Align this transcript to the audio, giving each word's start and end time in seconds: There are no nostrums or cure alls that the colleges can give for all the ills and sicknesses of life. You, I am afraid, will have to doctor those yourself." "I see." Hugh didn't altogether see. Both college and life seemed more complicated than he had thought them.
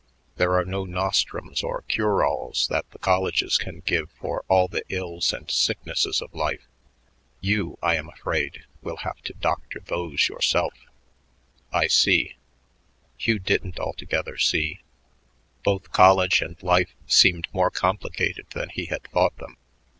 There 0.37 0.55
are 0.55 0.65
no 0.65 0.83
nostrums 0.83 1.61
or 1.61 1.83
cure 1.83 2.25
alls 2.25 2.67
that 2.69 2.89
the 2.89 2.97
colleges 2.97 3.59
can 3.59 3.81
give 3.85 4.09
for 4.19 4.43
all 4.47 4.67
the 4.67 4.83
ills 4.89 5.31
and 5.31 5.47
sicknesses 5.51 6.23
of 6.23 6.33
life. 6.33 6.65
You, 7.39 7.77
I 7.83 7.97
am 7.97 8.09
afraid, 8.09 8.65
will 8.81 8.97
have 9.05 9.21
to 9.21 9.33
doctor 9.35 9.79
those 9.85 10.27
yourself." 10.27 10.73
"I 11.71 11.85
see." 11.85 12.35
Hugh 13.19 13.37
didn't 13.37 13.79
altogether 13.79 14.39
see. 14.39 14.79
Both 15.63 15.91
college 15.91 16.41
and 16.41 16.57
life 16.63 16.95
seemed 17.05 17.47
more 17.53 17.69
complicated 17.69 18.47
than 18.55 18.69
he 18.69 18.85
had 18.85 19.03
thought 19.03 19.37
them. 19.37 19.55